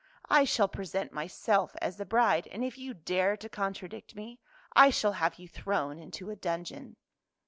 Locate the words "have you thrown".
5.11-5.99